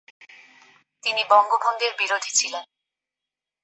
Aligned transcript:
তিনি 1.03 1.21
বঙ্গভঙ্গের 1.29 1.91
বিরোধী 1.99 2.31
ছিলেন। 2.35 2.65